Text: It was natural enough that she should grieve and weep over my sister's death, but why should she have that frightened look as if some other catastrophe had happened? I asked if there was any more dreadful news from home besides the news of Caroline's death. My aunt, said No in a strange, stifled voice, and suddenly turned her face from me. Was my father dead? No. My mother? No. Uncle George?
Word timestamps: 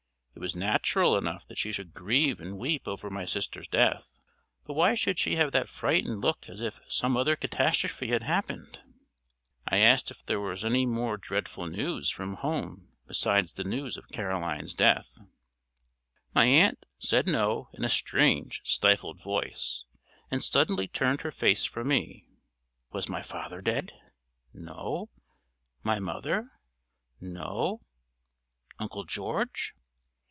It 0.33 0.39
was 0.41 0.55
natural 0.55 1.17
enough 1.19 1.45
that 1.49 1.59
she 1.59 1.71
should 1.71 1.93
grieve 1.93 2.39
and 2.39 2.57
weep 2.57 2.87
over 2.87 3.11
my 3.11 3.25
sister's 3.25 3.67
death, 3.67 4.19
but 4.65 4.73
why 4.73 4.95
should 4.95 5.19
she 5.19 5.35
have 5.35 5.51
that 5.51 5.69
frightened 5.69 6.21
look 6.21 6.49
as 6.49 6.61
if 6.61 6.79
some 6.87 7.15
other 7.15 7.35
catastrophe 7.35 8.07
had 8.07 8.23
happened? 8.23 8.79
I 9.67 9.77
asked 9.77 10.09
if 10.09 10.25
there 10.25 10.39
was 10.39 10.65
any 10.65 10.85
more 10.87 11.17
dreadful 11.17 11.67
news 11.67 12.09
from 12.09 12.35
home 12.35 12.87
besides 13.05 13.53
the 13.53 13.63
news 13.65 13.97
of 13.97 14.07
Caroline's 14.09 14.73
death. 14.73 15.19
My 16.33 16.45
aunt, 16.45 16.87
said 16.97 17.27
No 17.27 17.69
in 17.75 17.83
a 17.83 17.89
strange, 17.89 18.61
stifled 18.63 19.21
voice, 19.21 19.83
and 20.31 20.43
suddenly 20.43 20.87
turned 20.87 21.21
her 21.21 21.31
face 21.31 21.65
from 21.65 21.89
me. 21.89 22.25
Was 22.91 23.07
my 23.09 23.21
father 23.21 23.61
dead? 23.61 23.91
No. 24.55 25.09
My 25.83 25.99
mother? 25.99 26.53
No. 27.19 27.81
Uncle 28.79 29.03
George? 29.03 29.75